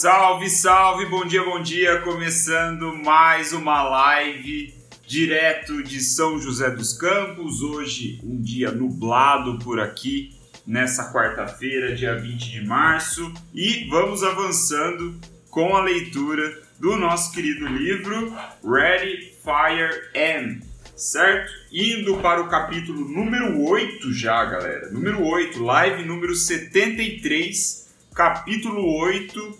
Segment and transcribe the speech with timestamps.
[0.00, 2.00] Salve, salve, bom dia, bom dia.
[2.00, 4.72] Começando mais uma live
[5.06, 7.60] direto de São José dos Campos.
[7.60, 10.34] Hoje, um dia nublado por aqui,
[10.66, 13.30] nessa quarta-feira, dia 20 de março.
[13.52, 20.64] E vamos avançando com a leitura do nosso querido livro Ready, Fire, End
[20.96, 21.52] certo?
[21.70, 24.90] Indo para o capítulo número 8 já, galera.
[24.90, 29.59] Número 8, live número 73, capítulo 8.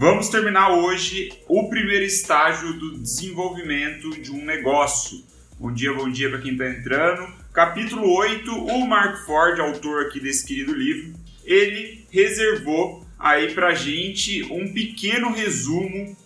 [0.00, 5.22] Vamos terminar hoje o primeiro estágio do desenvolvimento de um negócio.
[5.58, 7.30] Bom dia, bom dia para quem está entrando.
[7.52, 11.12] Capítulo 8, o Mark Ford, autor aqui desse querido livro,
[11.44, 16.16] ele reservou aí para gente um pequeno resumo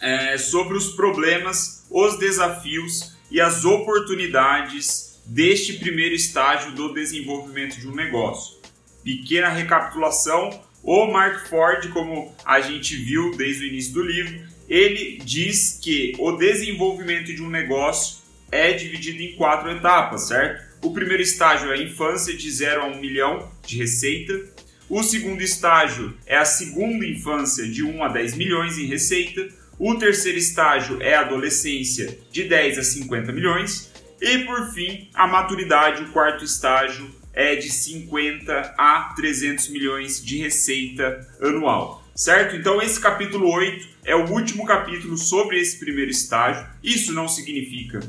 [0.00, 7.86] é, sobre os problemas, os desafios e as oportunidades deste primeiro estágio do desenvolvimento de
[7.86, 8.56] um negócio.
[9.04, 10.48] Pequena recapitulação:
[10.86, 16.14] o Mark Ford, como a gente viu desde o início do livro, ele diz que
[16.16, 18.18] o desenvolvimento de um negócio
[18.52, 20.64] é dividido em quatro etapas, certo?
[20.80, 24.40] O primeiro estágio é a infância, de 0 a 1 um milhão de receita.
[24.88, 29.48] O segundo estágio é a segunda infância, de 1 um a 10 milhões em receita.
[29.80, 33.90] O terceiro estágio é a adolescência, de 10 a 50 milhões.
[34.20, 40.38] E por fim, a maturidade, o quarto estágio, é de 50 a 300 milhões de
[40.38, 42.02] receita anual.
[42.14, 42.56] Certo?
[42.56, 46.66] Então, esse capítulo 8 é o último capítulo sobre esse primeiro estágio.
[46.82, 48.00] Isso não significa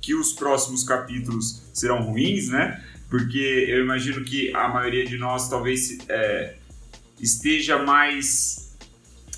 [0.00, 2.80] que os próximos capítulos serão ruins, né?
[3.10, 6.54] Porque eu imagino que a maioria de nós talvez é,
[7.20, 8.76] esteja mais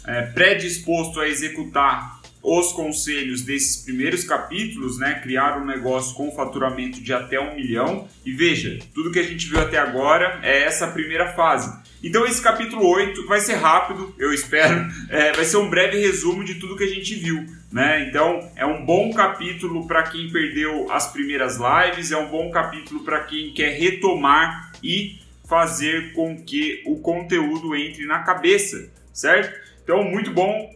[0.07, 7.01] é, predisposto a executar os conselhos desses primeiros capítulos, né, criar um negócio com faturamento
[7.01, 8.09] de até um milhão.
[8.25, 11.79] E veja, tudo que a gente viu até agora é essa primeira fase.
[12.03, 16.43] Então esse capítulo 8 vai ser rápido, eu espero, é, vai ser um breve resumo
[16.43, 17.45] de tudo que a gente viu.
[17.71, 18.09] Né?
[18.09, 23.05] Então é um bom capítulo para quem perdeu as primeiras lives, é um bom capítulo
[23.05, 25.21] para quem quer retomar e
[25.51, 29.53] fazer com que o conteúdo entre na cabeça, certo?
[29.83, 30.73] Então, muito bom.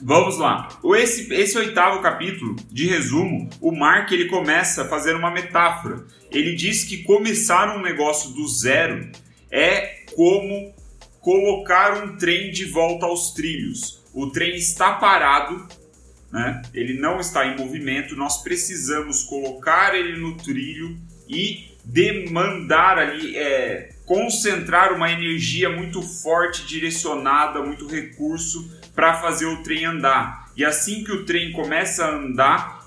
[0.00, 0.68] Vamos lá.
[0.96, 6.04] Esse, esse oitavo capítulo de resumo, o Mark ele começa fazendo uma metáfora.
[6.30, 9.08] Ele diz que começar um negócio do zero
[9.50, 10.74] é como
[11.20, 14.02] colocar um trem de volta aos trilhos.
[14.12, 15.66] O trem está parado,
[16.30, 16.62] né?
[16.74, 20.96] ele não está em movimento, nós precisamos colocar ele no trilho
[21.28, 29.62] e demandar ali é, concentrar uma energia muito forte, direcionada, muito recurso para fazer o
[29.62, 30.50] trem andar.
[30.56, 32.86] E assim que o trem começa a andar,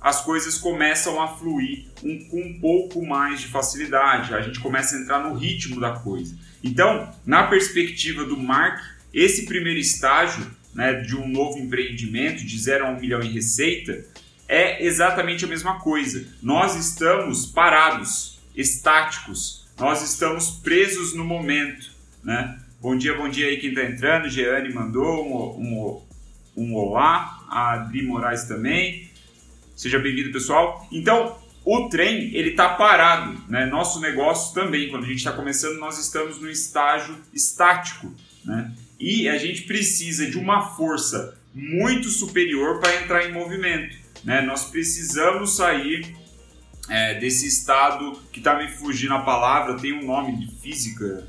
[0.00, 4.34] as coisas começam a fluir um, com um pouco mais de facilidade.
[4.34, 6.36] A gente começa a entrar no ritmo da coisa.
[6.62, 8.82] Então, na perspectiva do Mark,
[9.14, 10.44] esse primeiro estágio
[10.74, 14.04] né, de um novo empreendimento de 0 a 1 um milhão em receita
[14.48, 16.26] é exatamente a mesma coisa.
[16.42, 21.90] Nós estamos parados, estáticos, nós estamos presos no momento,
[22.22, 22.58] né?
[22.84, 24.28] Bom dia, bom dia aí quem está entrando.
[24.28, 26.04] Jeane mandou um,
[26.54, 29.08] um, um olá, a Adri Moraes também.
[29.74, 30.86] Seja bem-vindo, pessoal.
[30.92, 33.64] Então, o trem ele está parado, né?
[33.64, 38.12] Nosso negócio também, quando a gente está começando, nós estamos no estágio estático,
[38.44, 38.70] né?
[39.00, 44.42] E a gente precisa de uma força muito superior para entrar em movimento, né?
[44.42, 46.14] Nós precisamos sair
[46.90, 51.26] é, desse estado que está me fugindo a palavra, tem um nome de física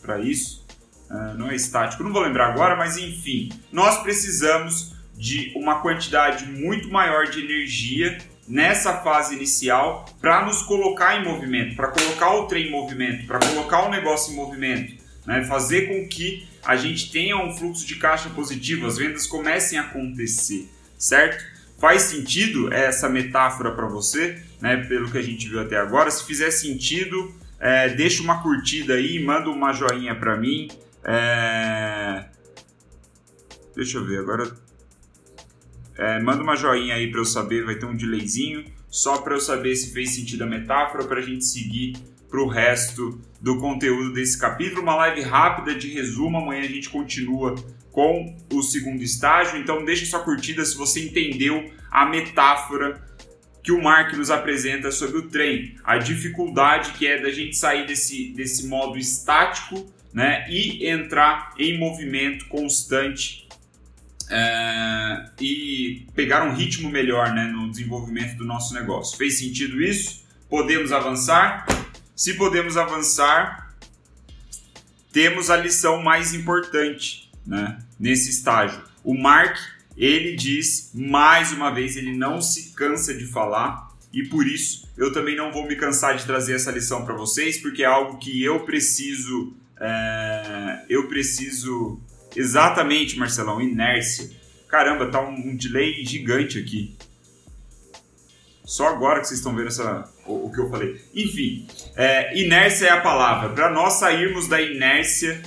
[0.00, 0.63] para isso,
[1.10, 6.46] é, não é estático, não vou lembrar agora, mas enfim, nós precisamos de uma quantidade
[6.46, 12.46] muito maior de energia nessa fase inicial para nos colocar em movimento, para colocar o
[12.46, 14.94] trem em movimento, para colocar o negócio em movimento,
[15.26, 15.44] né?
[15.44, 19.82] fazer com que a gente tenha um fluxo de caixa positivo, as vendas comecem a
[19.82, 21.44] acontecer, certo?
[21.78, 24.76] Faz sentido essa metáfora para você, né?
[24.88, 26.10] Pelo que a gente viu até agora.
[26.10, 30.68] Se fizer sentido, é, deixa uma curtida aí, manda uma joinha para mim.
[31.04, 32.26] É...
[33.74, 34.50] Deixa eu ver agora.
[35.96, 39.40] É, manda uma joinha aí para eu saber, vai ter um delayzinho, só para eu
[39.40, 41.94] saber se fez sentido a metáfora para a gente seguir
[42.28, 44.82] para o resto do conteúdo desse capítulo.
[44.82, 46.38] Uma live rápida de resumo.
[46.38, 47.54] Amanhã a gente continua
[47.92, 49.56] com o segundo estágio.
[49.56, 53.00] Então deixa sua curtida se você entendeu a metáfora
[53.62, 57.86] que o Mark nos apresenta sobre o trem, a dificuldade que é da gente sair
[57.86, 63.48] desse, desse modo estático né, e entrar em movimento constante
[64.30, 69.18] é, e pegar um ritmo melhor né, no desenvolvimento do nosso negócio.
[69.18, 70.24] Fez sentido isso?
[70.48, 71.66] Podemos avançar?
[72.14, 73.74] Se podemos avançar,
[75.12, 78.82] temos a lição mais importante né, nesse estágio.
[79.02, 79.56] O Mark,
[79.96, 85.12] ele diz mais uma vez, ele não se cansa de falar e por isso eu
[85.12, 88.42] também não vou me cansar de trazer essa lição para vocês, porque é algo que
[88.42, 92.00] eu preciso, é, eu preciso
[92.34, 94.30] exatamente, Marcelão, inércia.
[94.68, 96.96] Caramba, tá um, um delay gigante aqui.
[98.64, 101.00] Só agora que vocês estão vendo essa, o, o que eu falei.
[101.14, 103.50] Enfim, é, inércia é a palavra.
[103.50, 105.42] Para nós sairmos da inércia,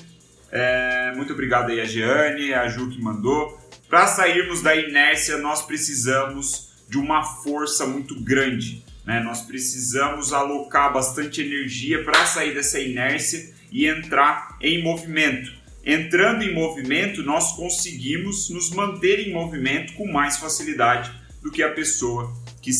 [0.52, 3.60] é, muito obrigado aí a Jeane, a Ju que mandou.
[3.90, 8.84] Para sairmos da inércia, nós precisamos de uma força muito grande.
[9.06, 9.20] Né?
[9.22, 15.52] Nós precisamos alocar bastante energia para sair dessa inércia e entrar em movimento.
[15.86, 21.12] Entrando em movimento, nós conseguimos nos manter em movimento com mais facilidade
[21.42, 22.72] do que a pessoa que,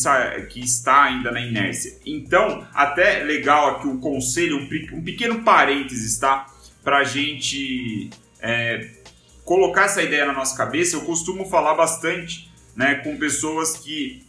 [0.50, 1.98] que está ainda na inércia.
[2.04, 6.46] Então, até legal aqui um conselho, um, pequeno parênteses, tá?
[6.84, 8.10] Para a gente
[8.40, 8.90] é,
[9.44, 14.26] colocar essa ideia na nossa cabeça, eu costumo falar bastante né, com pessoas que.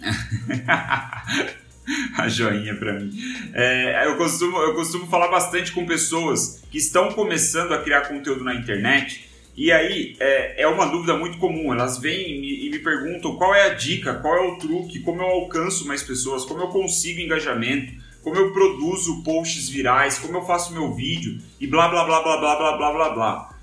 [2.16, 3.10] a joinha para mim.
[3.52, 8.44] É, eu, costumo, eu costumo falar bastante com pessoas que estão começando a criar conteúdo
[8.44, 11.72] na internet e aí é, é uma dúvida muito comum.
[11.72, 15.00] Elas vêm e me, e me, perguntam qual é a dica, qual é o truque,
[15.00, 17.92] como eu alcanço mais pessoas, como eu consigo engajamento,
[18.22, 22.36] como eu produzo posts virais, como eu faço meu vídeo e blá blá blá blá
[22.38, 23.60] blá blá blá blá blá.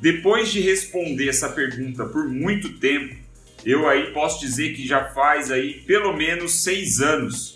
[0.00, 3.16] Depois de responder essa pergunta por muito tempo,
[3.64, 7.55] eu aí posso dizer que já faz aí pelo menos seis anos,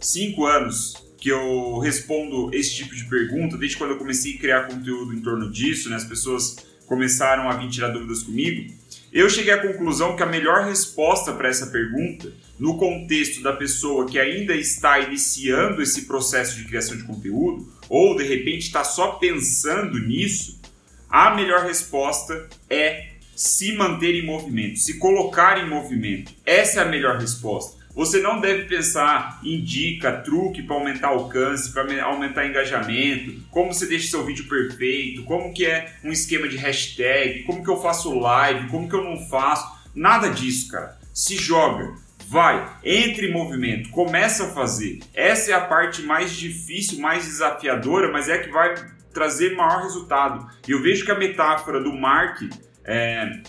[0.00, 4.66] cinco anos que eu respondo esse tipo de pergunta, desde quando eu comecei a criar
[4.66, 5.96] conteúdo em torno disso, né?
[5.96, 6.56] As pessoas
[6.86, 8.72] começaram a vir tirar dúvidas comigo,
[9.12, 14.06] eu cheguei à conclusão que a melhor resposta para essa pergunta, no contexto da pessoa
[14.06, 19.12] que ainda está iniciando esse processo de criação de conteúdo, ou de repente está só
[19.12, 20.60] pensando nisso,
[21.08, 26.32] a melhor resposta é se manter em movimento, se colocar em movimento.
[26.46, 27.79] Essa é a melhor resposta.
[28.00, 33.84] Você não deve pensar em dica, truque para aumentar alcance, para aumentar engajamento, como você
[33.84, 38.18] deixa seu vídeo perfeito, como que é um esquema de hashtag, como que eu faço
[38.18, 39.70] live, como que eu não faço.
[39.94, 40.98] Nada disso, cara.
[41.12, 41.94] Se joga,
[42.26, 45.00] vai, entre em movimento, começa a fazer.
[45.12, 48.76] Essa é a parte mais difícil, mais desafiadora, mas é que vai
[49.12, 50.48] trazer maior resultado.
[50.66, 52.40] E eu vejo que a metáfora do Mark
[52.82, 53.42] é,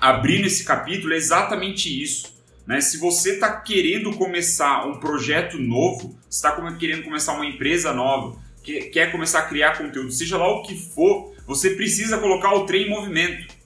[0.00, 2.37] abrindo esse capítulo é exatamente isso
[2.68, 2.82] né?
[2.82, 9.10] Se você está querendo começar um projeto novo, está querendo começar uma empresa nova, quer
[9.10, 12.90] começar a criar conteúdo, seja lá o que for, você precisa colocar o trem em
[12.90, 13.56] movimento.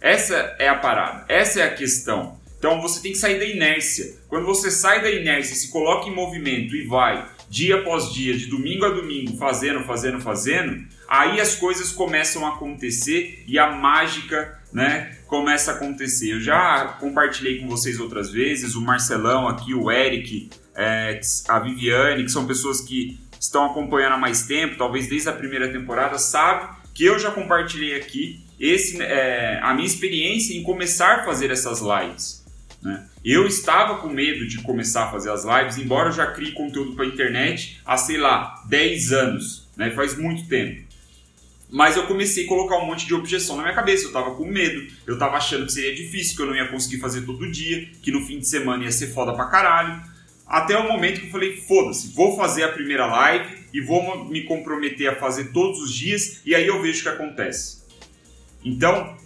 [0.00, 2.38] Essa é a parada, essa é a questão.
[2.56, 4.14] Então você tem que sair da inércia.
[4.28, 8.46] Quando você sai da inércia, se coloca em movimento e vai dia após dia, de
[8.46, 14.60] domingo a domingo, fazendo, fazendo, fazendo, aí as coisas começam a acontecer e a mágica
[14.72, 16.32] né, começa a acontecer.
[16.32, 22.22] Eu já compartilhei com vocês outras vezes, o Marcelão aqui, o Eric, é, a Viviane,
[22.22, 26.76] que são pessoas que estão acompanhando há mais tempo, talvez desde a primeira temporada, sabe
[26.94, 31.80] que eu já compartilhei aqui esse, é, a minha experiência em começar a fazer essas
[31.80, 32.44] lives.
[32.80, 33.04] Né?
[33.24, 36.94] Eu estava com medo de começar a fazer as lives, embora eu já crie conteúdo
[36.94, 39.90] para a internet há, sei lá, 10 anos, né?
[39.90, 40.83] faz muito tempo.
[41.74, 44.04] Mas eu comecei a colocar um monte de objeção na minha cabeça.
[44.04, 47.00] Eu tava com medo, eu tava achando que seria difícil, que eu não ia conseguir
[47.00, 50.00] fazer todo dia, que no fim de semana ia ser foda pra caralho.
[50.46, 54.44] Até o momento que eu falei: foda-se, vou fazer a primeira live e vou me
[54.44, 57.82] comprometer a fazer todos os dias e aí eu vejo o que acontece.
[58.64, 59.16] Então,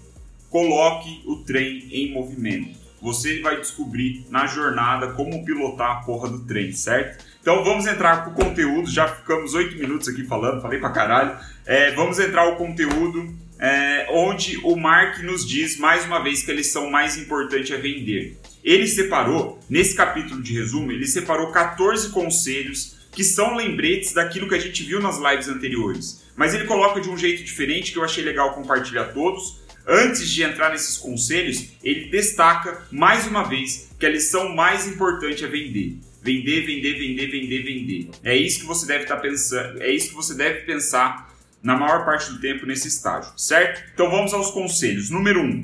[0.49, 2.78] coloque o trem em movimento.
[3.01, 7.25] Você vai descobrir na jornada como pilotar a porra do trem, certo?
[7.41, 8.91] Então vamos entrar com o conteúdo.
[8.91, 11.37] Já ficamos oito minutos aqui falando, falei pra caralho.
[11.65, 16.51] É, vamos entrar o conteúdo é, onde o Mark nos diz mais uma vez que
[16.51, 18.39] a lição mais importante é vender.
[18.63, 24.55] Ele separou, nesse capítulo de resumo, ele separou 14 conselhos que são lembretes daquilo que
[24.55, 26.23] a gente viu nas lives anteriores.
[26.37, 29.61] Mas ele coloca de um jeito diferente que eu achei legal compartilhar todos.
[29.91, 35.43] Antes de entrar nesses conselhos, ele destaca mais uma vez que a lição mais importante
[35.43, 35.99] é vender.
[36.23, 38.11] Vender, vender, vender, vender, vender.
[38.23, 41.75] É isso que você deve estar tá pensando, é isso que você deve pensar na
[41.75, 43.83] maior parte do tempo nesse estágio, certo?
[43.95, 45.09] Então vamos aos conselhos.
[45.09, 45.45] Número 1.
[45.45, 45.61] Um,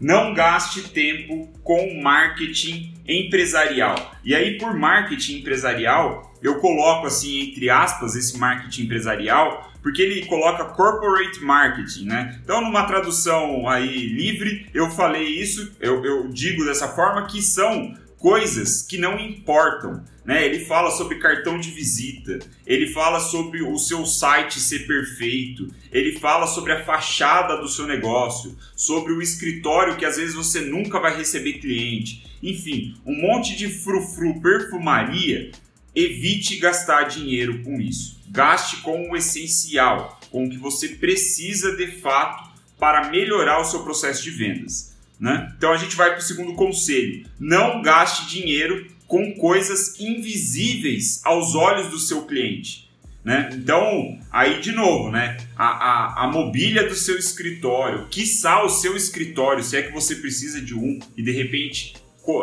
[0.00, 4.16] não gaste tempo com marketing empresarial.
[4.24, 10.26] E aí, por marketing empresarial, eu coloco assim, entre aspas, esse marketing empresarial, porque ele
[10.26, 12.40] coloca corporate marketing, né?
[12.42, 17.94] Então, numa tradução aí livre, eu falei isso, eu, eu digo dessa forma, que são
[18.22, 20.04] coisas que não importam.
[20.24, 20.46] Né?
[20.46, 26.20] Ele fala sobre cartão de visita, ele fala sobre o seu site ser perfeito, ele
[26.20, 31.00] fala sobre a fachada do seu negócio, sobre o escritório que às vezes você nunca
[31.00, 32.24] vai receber cliente.
[32.40, 35.50] Enfim, um monte de frufru perfumaria.
[35.94, 38.21] Evite gastar dinheiro com isso.
[38.32, 43.82] Gaste com o essencial, com o que você precisa de fato para melhorar o seu
[43.84, 44.96] processo de vendas.
[45.20, 45.52] Né?
[45.56, 51.54] Então a gente vai para o segundo conselho: não gaste dinheiro com coisas invisíveis aos
[51.54, 52.90] olhos do seu cliente.
[53.22, 53.50] Né?
[53.52, 55.36] Então, aí de novo, né?
[55.54, 60.16] A, a, a mobília do seu escritório, quiçá o seu escritório, se é que você
[60.16, 61.94] precisa de um e de repente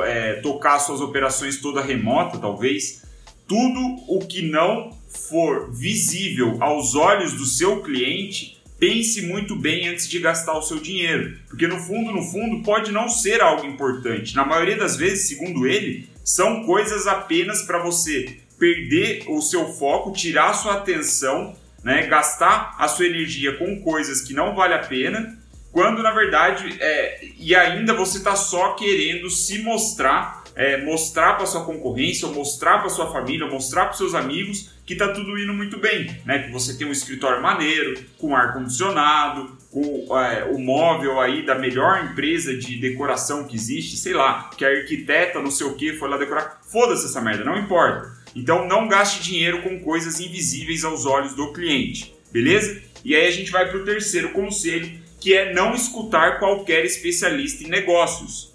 [0.06, 3.04] é, tocar suas operações toda remota, talvez,
[3.50, 10.08] tudo o que não for visível aos olhos do seu cliente, pense muito bem antes
[10.08, 14.36] de gastar o seu dinheiro, porque no fundo, no fundo, pode não ser algo importante.
[14.36, 20.14] Na maioria das vezes, segundo ele, são coisas apenas para você perder o seu foco,
[20.14, 24.80] tirar a sua atenção, né, gastar a sua energia com coisas que não vale a
[24.80, 25.40] pena,
[25.72, 31.46] quando na verdade é, e ainda você está só querendo se mostrar, é, mostrar para
[31.46, 35.38] sua concorrência, ou mostrar para sua família, ou mostrar para seus amigos que está tudo
[35.38, 36.40] indo muito bem, né?
[36.40, 41.54] Que você tem um escritório maneiro, com ar condicionado, com é, o móvel aí da
[41.54, 45.94] melhor empresa de decoração que existe, sei lá, que a arquiteta não sei o que
[45.94, 46.60] foi lá decorar.
[46.64, 48.12] Foda-se essa merda, não importa.
[48.36, 52.82] Então não gaste dinheiro com coisas invisíveis aos olhos do cliente, beleza?
[53.04, 57.64] E aí a gente vai para o terceiro conselho, que é não escutar qualquer especialista
[57.64, 58.49] em negócios.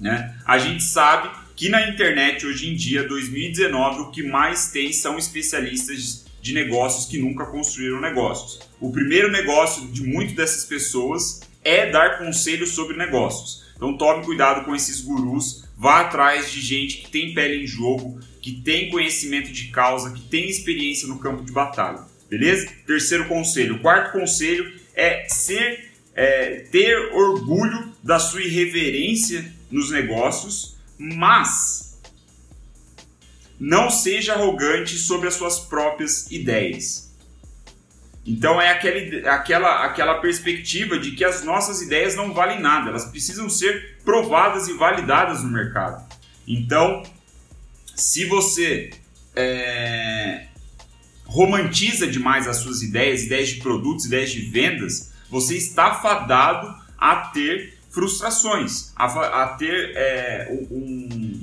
[0.00, 0.34] Né?
[0.44, 5.16] A gente sabe que na internet hoje em dia, 2019, o que mais tem são
[5.16, 8.60] especialistas de negócios que nunca construíram negócios.
[8.80, 13.64] O primeiro negócio de muitas dessas pessoas é dar conselhos sobre negócios.
[13.76, 18.20] Então tome cuidado com esses gurus, vá atrás de gente que tem pele em jogo,
[18.42, 22.00] que tem conhecimento de causa, que tem experiência no campo de batalha.
[22.28, 22.68] Beleza?
[22.86, 23.80] Terceiro conselho.
[23.80, 32.00] Quarto conselho é ser é, ter orgulho da sua irreverência nos negócios, mas
[33.58, 37.12] não seja arrogante sobre as suas próprias ideias.
[38.24, 43.06] Então é aquele, aquela, aquela perspectiva de que as nossas ideias não valem nada, elas
[43.06, 46.08] precisam ser provadas e validadas no mercado.
[46.46, 47.02] Então,
[47.96, 48.90] se você
[49.34, 50.46] é,
[51.26, 57.16] romantiza demais as suas ideias, ideias de produtos, ideias de vendas, você está fadado a
[57.16, 61.40] ter frustrações, a, a ter é, um,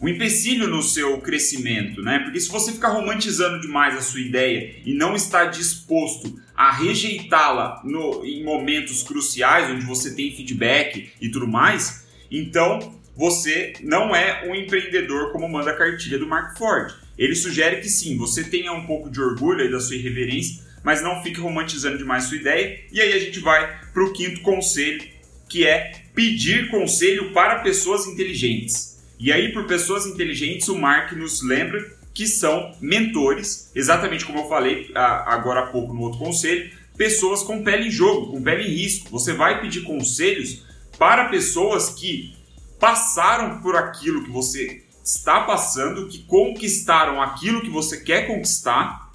[0.00, 2.20] um empecilho no seu crescimento, né?
[2.20, 7.82] Porque se você ficar romantizando demais a sua ideia e não está disposto a rejeitá-la
[8.24, 14.54] em momentos cruciais, onde você tem feedback e tudo mais, então você não é um
[14.54, 16.94] empreendedor como manda a cartilha do Mark Ford.
[17.18, 21.02] Ele sugere que sim, você tenha um pouco de orgulho aí da sua irreverência, mas
[21.02, 22.80] não fique romantizando demais sua ideia.
[22.92, 25.02] E aí a gente vai para o quinto conselho,
[25.48, 28.98] que é pedir conselho para pessoas inteligentes.
[29.18, 34.48] E aí, por pessoas inteligentes, o Mark nos lembra que são mentores, exatamente como eu
[34.48, 38.74] falei agora há pouco no outro conselho, pessoas com pele em jogo, com pele em
[38.74, 39.10] risco.
[39.10, 40.64] Você vai pedir conselhos
[40.98, 42.36] para pessoas que
[42.78, 49.10] passaram por aquilo que você está passando, que conquistaram aquilo que você quer conquistar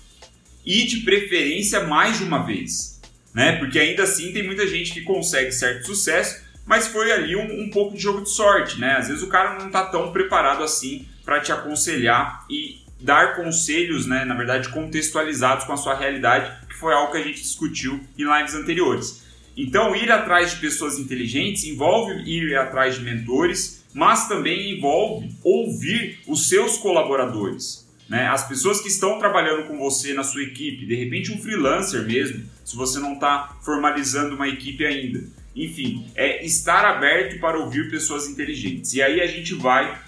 [0.65, 2.92] e de preferência mais de uma vez,
[3.33, 3.57] né?
[3.57, 7.69] Porque ainda assim tem muita gente que consegue certo sucesso, mas foi ali um, um
[7.69, 8.95] pouco de jogo de sorte, né?
[8.97, 14.05] Às vezes o cara não está tão preparado assim para te aconselhar e dar conselhos,
[14.05, 14.23] né?
[14.23, 18.23] Na verdade, contextualizados com a sua realidade, que foi algo que a gente discutiu em
[18.23, 19.23] lives anteriores.
[19.55, 26.19] Então, ir atrás de pessoas inteligentes envolve ir atrás de mentores, mas também envolve ouvir
[26.27, 27.87] os seus colaboradores.
[28.09, 28.27] Né?
[28.27, 32.43] As pessoas que estão trabalhando com você na sua equipe, de repente um freelancer mesmo,
[32.63, 35.23] se você não está formalizando uma equipe ainda.
[35.55, 38.93] Enfim, é estar aberto para ouvir pessoas inteligentes.
[38.93, 40.01] E aí a gente vai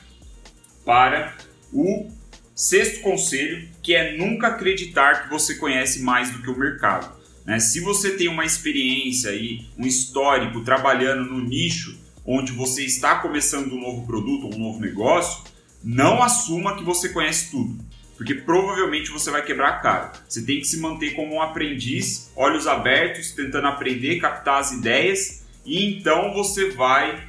[0.84, 1.36] para
[1.72, 2.10] o
[2.56, 7.14] sexto conselho, que é nunca acreditar que você conhece mais do que o mercado.
[7.46, 7.60] Né?
[7.60, 13.74] Se você tem uma experiência e um histórico trabalhando no nicho onde você está começando
[13.74, 15.44] um novo produto, um novo negócio,
[15.84, 17.78] não assuma que você conhece tudo,
[18.18, 20.12] porque provavelmente você vai quebrar a cara.
[20.28, 25.46] Você tem que se manter como um aprendiz, olhos abertos, tentando aprender, captar as ideias
[25.66, 27.28] e então você vai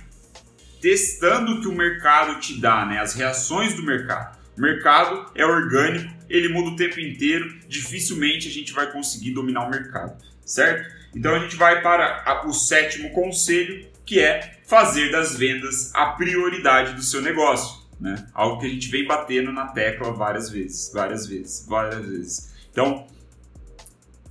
[0.81, 3.00] testando o que o mercado te dá, né?
[3.00, 4.37] as reações do mercado.
[4.57, 9.66] O mercado é orgânico, ele muda o tempo inteiro, dificilmente a gente vai conseguir dominar
[9.66, 10.95] o mercado, certo?
[11.14, 16.95] Então a gente vai para o sétimo conselho, que é fazer das vendas a prioridade
[16.95, 17.75] do seu negócio.
[18.00, 18.26] Né?
[18.35, 22.55] Algo que a gente vem batendo na tecla várias vezes, várias vezes, várias vezes.
[22.71, 23.07] Então,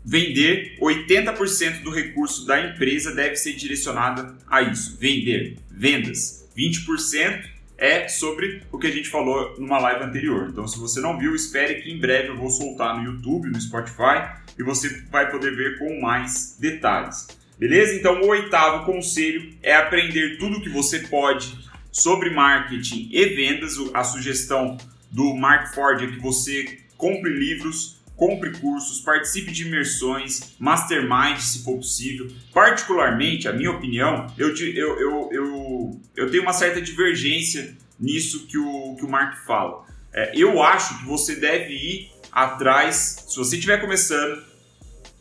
[0.04, 6.48] vender 80% do recurso da empresa deve ser direcionado a isso, vender, vendas.
[6.56, 10.48] 20% é sobre o que a gente falou numa live anterior.
[10.50, 13.60] Então, se você não viu, espere que em breve eu vou soltar no YouTube, no
[13.60, 17.28] Spotify e você vai poder ver com mais detalhes.
[17.58, 17.96] Beleza?
[17.96, 21.65] Então, o oitavo conselho é aprender tudo o que você pode
[21.96, 23.78] sobre marketing e vendas.
[23.94, 24.78] A sugestão
[25.10, 31.64] do Mark Ford é que você compre livros, compre cursos, participe de imersões, mastermind se
[31.64, 32.28] for possível.
[32.54, 38.58] Particularmente, a minha opinião, eu, eu, eu, eu, eu tenho uma certa divergência nisso que
[38.58, 39.86] o, que o Mark fala.
[40.14, 44.44] É, eu acho que você deve ir atrás, se você estiver começando,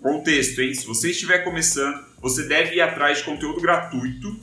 [0.03, 0.75] contexto, hein?
[0.75, 4.37] Se você estiver começando, você deve ir atrás de conteúdo gratuito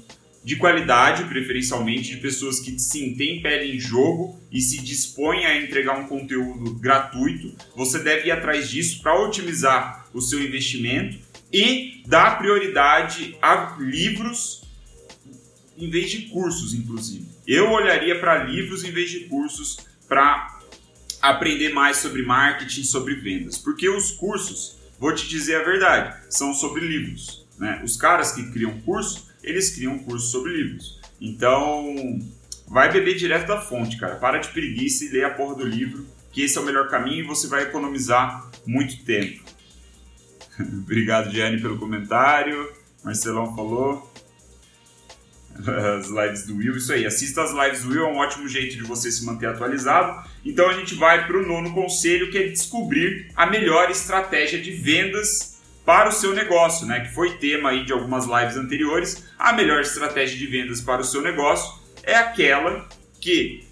[0.43, 5.61] de qualidade, preferencialmente de pessoas que sim têm pele em jogo e se dispõem a
[5.61, 7.55] entregar um conteúdo gratuito.
[7.75, 11.19] Você deve ir atrás disso para otimizar o seu investimento
[11.53, 14.61] e dar prioridade a livros
[15.77, 17.27] em vez de cursos, inclusive.
[17.47, 20.59] Eu olharia para livros em vez de cursos para
[21.21, 26.53] aprender mais sobre marketing, sobre vendas, porque os cursos, vou te dizer a verdade, são
[26.53, 27.45] sobre livros.
[27.59, 27.81] Né?
[27.83, 30.99] Os caras que criam curso eles criam um curso sobre livros.
[31.19, 32.19] Então,
[32.67, 34.15] vai beber direto da fonte, cara.
[34.15, 37.23] Para de preguiça e lê a porra do livro, que esse é o melhor caminho
[37.23, 39.43] e você vai economizar muito tempo.
[40.59, 42.71] Obrigado, Gianni, pelo comentário.
[43.03, 44.09] Marcelão falou.
[45.53, 47.05] As lives do Will, isso aí.
[47.05, 50.27] Assista as lives do Will, é um ótimo jeito de você se manter atualizado.
[50.45, 54.71] Então a gente vai para o nono conselho, que é descobrir a melhor estratégia de
[54.71, 55.50] vendas
[55.91, 57.01] para o seu negócio, né?
[57.01, 59.25] Que foi tema aí de algumas lives anteriores.
[59.37, 61.69] A melhor estratégia de vendas para o seu negócio
[62.01, 62.87] é aquela
[63.19, 63.67] que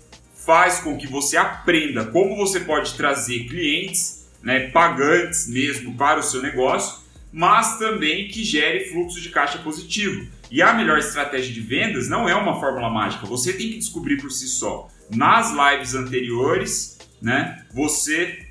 [0.46, 6.24] faz com que você aprenda como você pode trazer clientes, né, pagantes mesmo para o
[6.24, 7.00] seu negócio,
[7.32, 10.28] mas também que gere fluxo de caixa positivo.
[10.52, 14.18] E a melhor estratégia de vendas não é uma fórmula mágica, você tem que descobrir
[14.18, 14.90] por si só.
[15.10, 18.49] Nas lives anteriores, né, você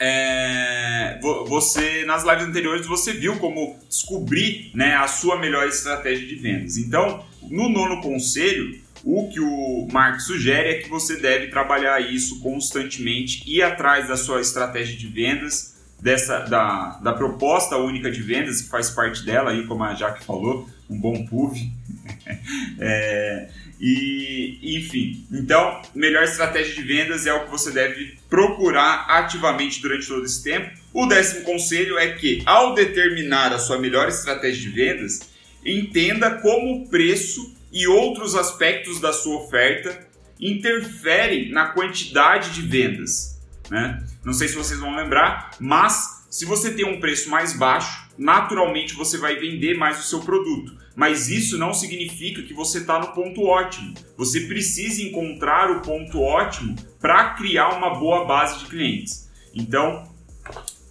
[0.00, 6.36] é, você nas lives anteriores você viu como descobrir né, a sua melhor estratégia de
[6.36, 6.78] vendas.
[6.78, 12.40] Então, no nono conselho, o que o Mark sugere é que você deve trabalhar isso
[12.40, 18.62] constantemente, ir atrás da sua estratégia de vendas, dessa da, da proposta única de vendas,
[18.62, 21.70] que faz parte dela, aí, como a Jaque falou, um bom puff.
[22.80, 29.80] é, e, enfim, então, melhor estratégia de vendas é o que você deve procurar ativamente
[29.80, 30.70] durante todo esse tempo.
[30.92, 35.30] O décimo conselho é que, ao determinar a sua melhor estratégia de vendas,
[35.64, 40.06] entenda como o preço e outros aspectos da sua oferta
[40.38, 43.40] interferem na quantidade de vendas.
[43.70, 44.04] Né?
[44.22, 48.94] Não sei se vocês vão lembrar, mas se você tem um preço mais baixo, naturalmente
[48.94, 50.78] você vai vender mais o seu produto.
[50.94, 53.94] Mas isso não significa que você está no ponto ótimo.
[54.16, 59.28] Você precisa encontrar o ponto ótimo para criar uma boa base de clientes.
[59.52, 60.08] Então,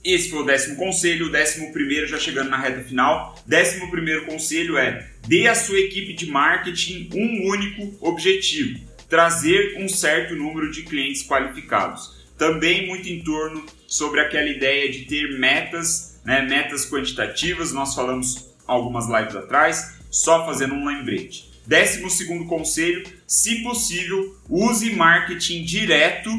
[0.04, 1.28] esse foi o décimo conselho.
[1.28, 3.36] O décimo primeiro, já chegando na reta final.
[3.45, 9.88] Décimo primeiro conselho é: dê à sua equipe de marketing um único objetivo: trazer um
[9.88, 12.18] certo número de clientes qualificados.
[12.39, 18.56] Também muito em torno sobre aquela ideia de ter metas, né, metas quantitativas, nós falamos
[18.65, 21.52] algumas lives atrás, só fazendo um lembrete.
[21.67, 26.30] Décimo segundo conselho, se possível, use marketing direto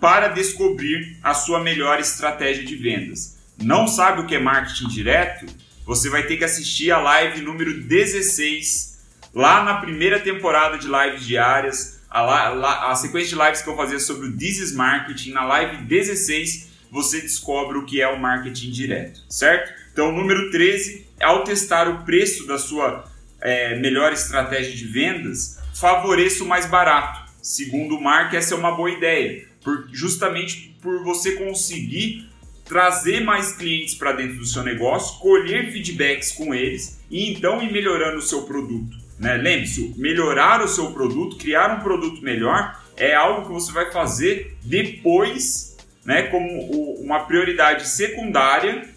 [0.00, 3.38] para descobrir a sua melhor estratégia de vendas.
[3.62, 5.46] Não sabe o que é marketing direto?
[5.84, 8.98] Você vai ter que assistir a live número 16,
[9.34, 13.98] lá na primeira temporada de lives diárias, a, a sequência de lives que eu fazia
[13.98, 18.70] sobre o This is Marketing, na live 16 você descobre o que é o marketing
[18.70, 19.72] direto, certo?
[19.92, 23.04] Então, número 13, ao testar o preço da sua
[23.40, 27.32] é, melhor estratégia de vendas, favoreça o mais barato.
[27.42, 32.30] Segundo o Mark, essa é uma boa ideia, por, justamente por você conseguir
[32.64, 37.72] trazer mais clientes para dentro do seu negócio, colher feedbacks com eles e então ir
[37.72, 39.03] melhorando o seu produto.
[39.18, 39.34] Né?
[39.34, 44.56] Lembre-se, melhorar o seu produto, criar um produto melhor é algo que você vai fazer
[44.62, 46.46] depois né, como
[47.00, 48.88] uma prioridade secundária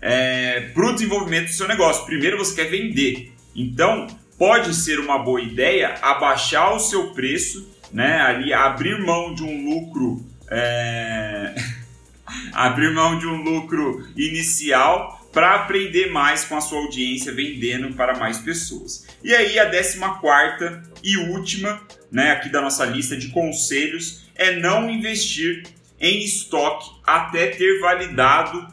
[0.00, 2.06] é, para o desenvolvimento do seu negócio.
[2.06, 3.32] Primeiro você quer vender.
[3.54, 4.06] Então,
[4.38, 9.64] pode ser uma boa ideia abaixar o seu preço, né, ali abrir mão de um
[9.64, 10.24] lucro.
[10.48, 11.54] É...
[12.52, 18.18] abrir mão de um lucro inicial para aprender mais com a sua audiência, vendendo para
[18.18, 19.06] mais pessoas.
[19.22, 24.56] E aí a décima quarta e última, né, aqui da nossa lista de conselhos é
[24.56, 25.64] não investir
[26.00, 28.66] em estoque até ter validado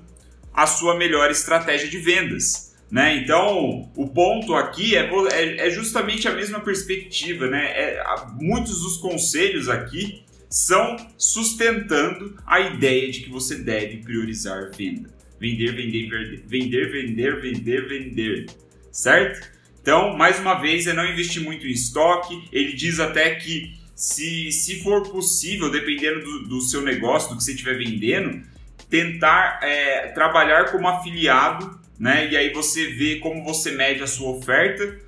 [0.54, 2.76] a sua melhor estratégia de vendas.
[2.89, 3.17] Né?
[3.17, 7.48] Então, o ponto aqui é, é, é justamente a mesma perspectiva.
[7.48, 7.65] Né?
[7.65, 8.04] É,
[8.39, 15.17] muitos dos conselhos aqui são sustentando a ideia de que você deve priorizar venda.
[15.39, 18.45] Vender, vender, vender, vender, vender, vender, vender.
[18.91, 19.47] Certo?
[19.82, 22.43] Então, mais uma vez, é não investir muito em estoque.
[22.52, 27.43] Ele diz até que se, se for possível, dependendo do, do seu negócio, do que
[27.43, 28.43] você estiver vendendo,
[28.89, 32.30] tentar é, trabalhar como afiliado, né?
[32.32, 35.00] E aí você vê como você mede a sua oferta,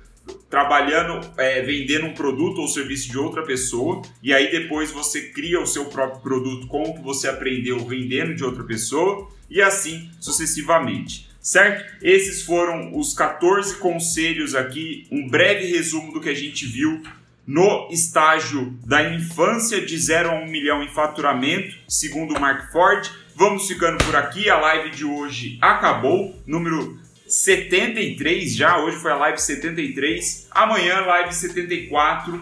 [0.48, 5.60] trabalhando, é, vendendo um produto ou serviço de outra pessoa, e aí depois você cria
[5.60, 10.10] o seu próprio produto com o que você aprendeu vendendo de outra pessoa, e assim
[10.20, 11.28] sucessivamente.
[11.40, 11.96] Certo?
[12.02, 17.02] Esses foram os 14 conselhos aqui, um breve resumo do que a gente viu
[17.46, 23.10] no estágio da infância de 0 a 1 milhão em faturamento, segundo Mark Ford.
[23.34, 26.99] Vamos ficando por aqui, a live de hoje acabou, número
[27.30, 32.40] 73 já, hoje foi a live 73, amanhã live 74.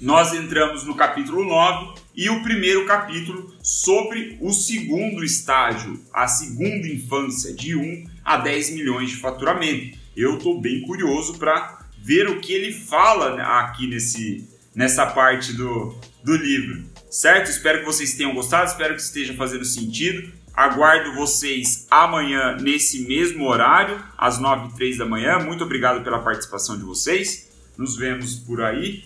[0.00, 6.88] Nós entramos no capítulo 9 e o primeiro capítulo sobre o segundo estágio, a segunda
[6.88, 9.96] infância, de 1 a 10 milhões de faturamento.
[10.16, 15.96] Eu estou bem curioso para ver o que ele fala aqui nesse, nessa parte do,
[16.24, 17.52] do livro, certo?
[17.52, 20.41] Espero que vocês tenham gostado, espero que esteja fazendo sentido.
[20.54, 25.38] Aguardo vocês amanhã nesse mesmo horário, às 9 e 3 da manhã.
[25.38, 27.50] Muito obrigado pela participação de vocês.
[27.76, 29.04] Nos vemos por aí.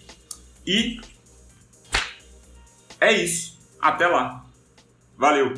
[0.67, 1.01] E
[3.01, 3.59] é isso.
[3.81, 4.45] Até lá.
[5.17, 5.55] Valeu!